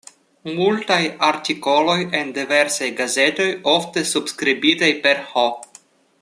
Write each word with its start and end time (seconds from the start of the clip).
Multaj 0.59 0.97
artikoloj 1.27 1.97
en 2.21 2.31
diversaj 2.39 2.89
gazetoj, 3.03 3.47
ofte 3.75 4.05
subskribitaj 4.15 4.91
per 5.07 5.23
"H. 5.35 5.47